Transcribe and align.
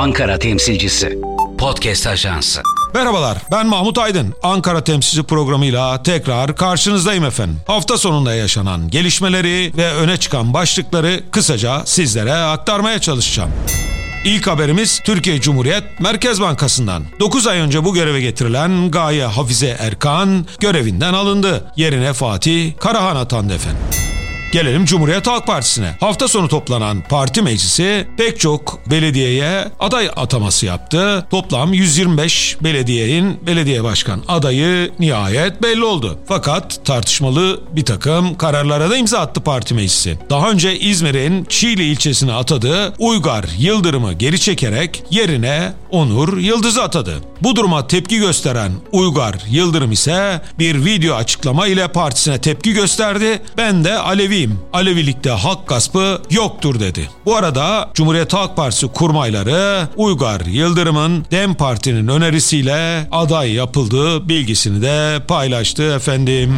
Ankara 0.00 0.38
temsilcisi. 0.38 1.18
Podcast 1.58 2.06
Ajansı. 2.06 2.62
Merhabalar, 2.94 3.38
ben 3.50 3.66
Mahmut 3.66 3.98
Aydın. 3.98 4.34
Ankara 4.42 4.84
Temsilci 4.84 5.22
programıyla 5.22 6.02
tekrar 6.02 6.56
karşınızdayım 6.56 7.24
efendim. 7.24 7.60
Hafta 7.66 7.98
sonunda 7.98 8.34
yaşanan 8.34 8.90
gelişmeleri 8.90 9.72
ve 9.76 9.92
öne 9.92 10.16
çıkan 10.16 10.54
başlıkları 10.54 11.20
kısaca 11.30 11.82
sizlere 11.84 12.32
aktarmaya 12.32 12.98
çalışacağım. 12.98 13.50
İlk 14.24 14.46
haberimiz 14.46 15.00
Türkiye 15.04 15.40
Cumhuriyet 15.40 16.00
Merkez 16.00 16.40
Bankası'ndan. 16.40 17.04
9 17.20 17.46
ay 17.46 17.58
önce 17.58 17.84
bu 17.84 17.94
göreve 17.94 18.20
getirilen 18.20 18.90
Gaye 18.90 19.24
Hafize 19.24 19.76
Erkan 19.80 20.46
görevinden 20.60 21.12
alındı. 21.14 21.72
Yerine 21.76 22.12
Fatih 22.12 22.72
Karahan 22.78 23.16
atandı 23.16 23.54
efendim. 23.54 24.09
Gelelim 24.52 24.84
Cumhuriyet 24.84 25.26
Halk 25.26 25.46
Partisi'ne. 25.46 25.96
Hafta 26.00 26.28
sonu 26.28 26.48
toplanan 26.48 27.02
parti 27.08 27.42
meclisi 27.42 28.08
pek 28.16 28.40
çok 28.40 28.90
belediyeye 28.90 29.64
aday 29.80 30.10
ataması 30.16 30.66
yaptı. 30.66 31.26
Toplam 31.30 31.72
125 31.72 32.56
belediyenin 32.62 33.46
belediye 33.46 33.84
başkan 33.84 34.22
adayı 34.28 34.90
nihayet 34.98 35.62
belli 35.62 35.84
oldu. 35.84 36.18
Fakat 36.26 36.84
tartışmalı 36.84 37.60
bir 37.72 37.84
takım 37.84 38.34
kararlara 38.34 38.90
da 38.90 38.96
imza 38.96 39.18
attı 39.18 39.40
parti 39.40 39.74
meclisi. 39.74 40.18
Daha 40.30 40.50
önce 40.50 40.78
İzmir'in 40.78 41.44
Çiğli 41.44 41.84
ilçesine 41.84 42.32
atadığı 42.32 42.94
Uygar 42.98 43.44
Yıldırım'ı 43.58 44.12
geri 44.12 44.40
çekerek 44.40 45.02
yerine 45.10 45.72
Onur 45.90 46.38
Yıldız'ı 46.38 46.82
atadı. 46.82 47.20
Bu 47.42 47.56
duruma 47.56 47.86
tepki 47.86 48.18
gösteren 48.18 48.72
Uygar 48.92 49.34
Yıldırım 49.50 49.92
ise 49.92 50.40
bir 50.58 50.84
video 50.84 51.14
açıklama 51.14 51.66
ile 51.66 51.88
partisine 51.88 52.40
tepki 52.40 52.72
gösterdi. 52.72 53.42
Ben 53.56 53.84
de 53.84 53.98
Aleviyim. 54.40 54.58
Alevilikte 54.72 55.30
halk 55.30 55.68
gaspı 55.68 56.22
yoktur 56.30 56.80
dedi. 56.80 57.10
Bu 57.26 57.36
arada 57.36 57.90
Cumhuriyet 57.94 58.32
Halk 58.32 58.56
Partisi 58.56 58.88
kurmayları 58.88 59.88
Uygar 59.96 60.40
Yıldırım'ın 60.40 61.26
DEM 61.30 61.54
Parti'nin 61.54 62.08
önerisiyle 62.08 63.08
aday 63.12 63.52
yapıldığı 63.52 64.28
bilgisini 64.28 64.82
de 64.82 65.22
paylaştı 65.28 65.82
efendim. 65.82 66.54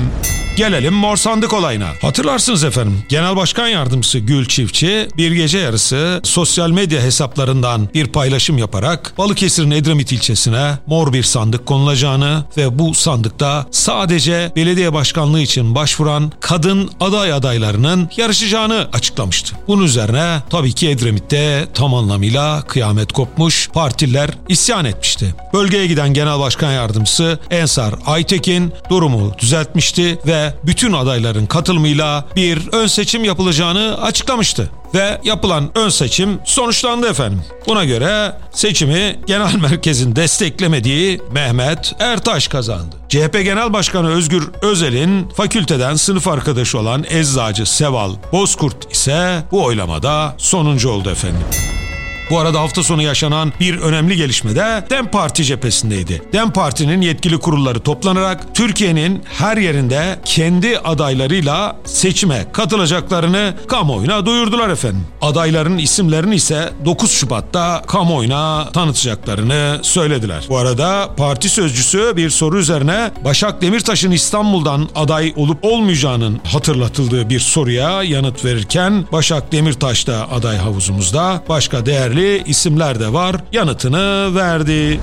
Gelelim 0.56 0.95
mor 0.95 1.17
sandık 1.17 1.53
olayına. 1.53 1.89
Hatırlarsınız 2.03 2.64
efendim 2.64 3.03
Genel 3.08 3.36
Başkan 3.36 3.69
Yardımcısı 3.69 4.19
Gül 4.19 4.47
Çiftçi 4.47 5.09
bir 5.17 5.33
gece 5.33 5.59
yarısı 5.59 6.20
sosyal 6.25 6.70
medya 6.70 7.03
hesaplarından 7.03 7.89
bir 7.94 8.06
paylaşım 8.06 8.59
yaparak 8.59 9.14
Balıkesir'in 9.19 9.70
Edremit 9.70 10.12
ilçesine 10.12 10.78
mor 10.86 11.12
bir 11.12 11.22
sandık 11.22 11.67
konulacağını 11.67 12.44
ve 12.56 12.78
bu 12.78 12.94
sandıkta 12.94 13.67
sadece 13.70 14.53
belediye 14.56 14.92
başkanlığı 14.92 15.41
için 15.41 15.75
başvuran 15.75 16.33
kadın 16.41 16.91
aday 17.00 17.33
adaylarının 17.33 18.11
yarışacağını 18.16 18.89
açıklamıştı. 18.92 19.56
Bunun 19.69 19.84
üzerine 19.84 20.39
tabii 20.50 20.72
ki 20.72 20.91
Edremit'te 20.91 21.69
tam 21.75 21.94
anlamıyla 21.94 22.62
kıyamet 22.62 23.12
kopmuş, 23.12 23.69
partililer 23.69 24.31
isyan 24.48 24.84
etmişti. 24.84 25.34
Bölgeye 25.53 25.87
giden 25.87 26.14
Genel 26.14 26.39
Başkan 26.39 26.72
Yardımcısı 26.72 27.39
Ensar 27.50 27.94
Aytekin 28.06 28.72
durumu 28.91 29.33
düzeltmişti 29.39 30.19
ve 30.27 30.41
bütün 30.66 30.92
adayların 30.92 31.46
katılımıyla 31.46 32.24
bir 32.36 32.68
ön 32.72 32.86
seçim 32.86 33.24
yapılacağını 33.24 34.02
açıklamıştı. 34.02 34.70
Ve 34.94 35.20
yapılan 35.24 35.70
ön 35.74 35.88
seçim 35.88 36.38
sonuçlandı 36.44 37.08
efendim. 37.08 37.42
Buna 37.66 37.84
göre 37.84 38.32
seçimi 38.50 39.20
genel 39.26 39.54
merkezin 39.62 40.16
desteklemediği 40.16 41.20
Mehmet 41.32 41.92
Ertaş 41.98 42.48
kazandı. 42.48 42.96
CHP 43.08 43.32
Genel 43.44 43.72
Başkanı 43.72 44.08
Özgür 44.08 44.50
Özel'in 44.62 45.28
fakülteden 45.28 45.94
sınıf 45.94 46.28
arkadaşı 46.28 46.78
olan 46.78 47.04
eczacı 47.10 47.66
Seval 47.66 48.14
Bozkurt 48.32 48.92
ise 48.92 49.42
bu 49.50 49.64
oylamada 49.64 50.34
sonuncu 50.38 50.90
oldu 50.90 51.10
efendim. 51.10 51.81
Bu 52.31 52.39
arada 52.39 52.61
hafta 52.61 52.83
sonu 52.83 53.03
yaşanan 53.03 53.53
bir 53.61 53.78
önemli 53.78 54.17
gelişme 54.17 54.56
de 54.56 54.84
DEM 54.91 55.06
Parti 55.06 55.45
cephesindeydi. 55.45 56.23
DEM 56.33 56.51
Parti'nin 56.51 57.01
yetkili 57.01 57.39
kurulları 57.39 57.81
toplanarak 57.81 58.55
Türkiye'nin 58.55 59.23
her 59.39 59.56
yerinde 59.56 60.19
kendi 60.25 60.78
adaylarıyla 60.78 61.77
seçime 61.84 62.47
katılacaklarını 62.53 63.55
kamuoyuna 63.69 64.27
duyurdular 64.27 64.69
efendim. 64.69 65.06
Adayların 65.22 65.78
isimlerini 65.78 66.34
ise 66.34 66.72
9 66.84 67.11
Şubat'ta 67.11 67.82
kamuoyuna 67.87 68.71
tanıtacaklarını 68.72 69.78
söylediler. 69.82 70.44
Bu 70.49 70.59
arada 70.59 71.11
parti 71.16 71.49
sözcüsü 71.49 72.12
bir 72.16 72.31
soru 72.31 72.59
üzerine 72.59 73.11
Başak 73.25 73.62
Demirtaş'ın 73.62 74.11
İstanbul'dan 74.11 74.88
aday 74.94 75.32
olup 75.37 75.65
olmayacağının 75.65 76.41
hatırlatıldığı 76.44 77.31
bir 77.31 77.41
soruya 77.41 78.03
yanıt 78.03 78.44
verirken 78.44 79.05
Başak 79.12 79.53
Demirtaş 79.53 80.06
da 80.06 80.31
aday 80.31 80.56
havuzumuzda 80.56 81.43
başka 81.49 81.87
değerli 82.17 82.43
isimler 82.47 83.00
de 83.00 83.12
var 83.12 83.37
yanıtını 83.53 84.34
verdi. 84.34 85.00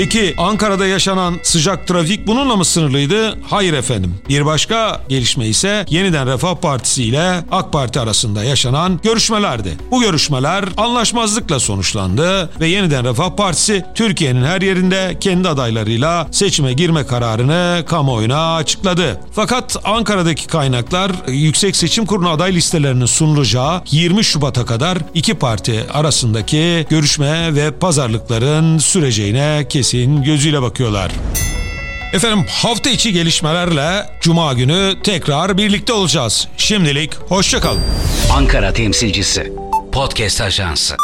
Peki 0.00 0.34
Ankara'da 0.38 0.86
yaşanan 0.86 1.38
sıcak 1.42 1.86
trafik 1.86 2.26
bununla 2.26 2.56
mı 2.56 2.64
sınırlıydı? 2.64 3.38
Hayır 3.42 3.72
efendim. 3.72 4.14
Bir 4.28 4.46
başka 4.46 5.00
gelişme 5.08 5.46
ise 5.46 5.84
yeniden 5.90 6.28
Refah 6.28 6.54
Partisi 6.54 7.04
ile 7.04 7.44
AK 7.50 7.72
Parti 7.72 8.00
arasında 8.00 8.44
yaşanan 8.44 9.00
görüşmelerdi. 9.02 9.76
Bu 9.90 10.00
görüşmeler 10.00 10.64
anlaşmazlıkla 10.76 11.60
sonuçlandı 11.60 12.50
ve 12.60 12.66
yeniden 12.66 13.04
Refah 13.04 13.30
Partisi 13.36 13.84
Türkiye'nin 13.94 14.44
her 14.44 14.60
yerinde 14.60 15.16
kendi 15.20 15.48
adaylarıyla 15.48 16.28
seçime 16.30 16.72
girme 16.72 17.06
kararını 17.06 17.84
kamuoyuna 17.86 18.54
açıkladı. 18.54 19.20
Fakat 19.32 19.76
Ankara'daki 19.84 20.46
kaynaklar 20.46 21.12
Yüksek 21.28 21.76
Seçim 21.76 22.06
Kurulu 22.06 22.28
aday 22.28 22.54
listelerinin 22.54 23.06
sunulacağı 23.06 23.82
20 23.90 24.24
Şubat'a 24.24 24.64
kadar 24.64 24.98
iki 25.14 25.34
parti 25.34 25.84
arasındaki 25.92 26.86
görüşme 26.90 27.54
ve 27.54 27.70
pazarlıkların 27.70 28.78
süreceğine 28.78 29.66
kesin 29.68 29.89
gözüyle 30.24 30.62
bakıyorlar. 30.62 31.12
Efendim 32.12 32.44
hafta 32.48 32.90
içi 32.90 33.12
gelişmelerle 33.12 34.06
Cuma 34.20 34.52
günü 34.52 34.94
tekrar 35.02 35.58
birlikte 35.58 35.92
olacağız. 35.92 36.48
Şimdilik 36.56 37.14
hoşçakalın. 37.14 37.82
Ankara 38.32 38.72
temsilcisi. 38.72 39.52
Podcast 39.92 40.40
Ajansı. 40.40 40.96